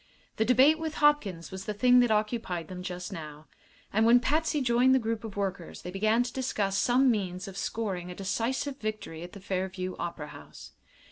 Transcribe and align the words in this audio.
The 0.37 0.45
debate 0.45 0.79
with 0.79 0.95
Hopkins 0.95 1.51
was 1.51 1.65
the 1.65 1.75
thing 1.75 1.99
that 1.99 2.09
occupied 2.09 2.69
them 2.69 2.81
just 2.81 3.13
now, 3.13 3.45
and 3.93 4.03
when 4.03 4.19
Patsy 4.19 4.59
joined 4.59 4.95
the 4.95 5.05
group 5.05 5.23
of 5.23 5.37
workers 5.37 5.83
they 5.83 5.91
began 5.91 6.23
to 6.23 6.33
discuss 6.33 6.75
some 6.75 7.11
means 7.11 7.47
of 7.47 7.55
scoring 7.55 8.09
a 8.09 8.15
decisive 8.15 8.79
victory 8.79 9.21
at 9.21 9.33
the 9.33 9.39
Fairview 9.39 9.95
Opera 9.99 10.29
House. 10.29 10.71